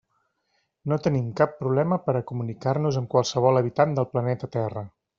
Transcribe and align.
No 0.93 0.97
tenim 1.07 1.27
cap 1.41 1.53
problema 1.59 2.01
per 2.07 2.17
a 2.19 2.23
comunicar-nos 2.33 3.01
amb 3.03 3.13
qualsevol 3.15 3.63
habitant 3.63 3.95
del 4.01 4.13
planeta 4.17 4.55
Terra. 4.61 4.89